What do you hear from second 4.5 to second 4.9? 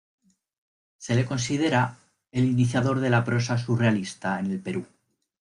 Perú.